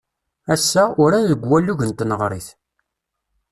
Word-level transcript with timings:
Ass-a, 0.53 0.83
uran 1.03 1.23
deg 1.31 1.41
walug 1.49 1.81
n 1.85 1.91
tneɣrit. 1.93 2.47